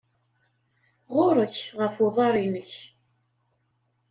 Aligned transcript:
Ɣur-k 1.15 1.57
ɣef 1.79 1.95
uḍar-inek. 2.05 2.73